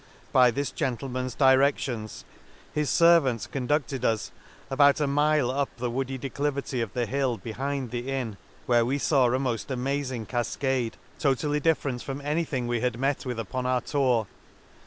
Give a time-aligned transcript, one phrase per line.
[0.31, 2.25] —By this gentleman's dire&ions
[2.73, 4.31] his fervant con ducted us
[4.71, 8.97] about a mile up the woody declivity of the hill behind the inn, where we
[8.97, 13.37] faw a mofl amazing cafcade, totally different from any thing we had met the Lakes,
[13.37, 14.27] 171 met with upon our tour.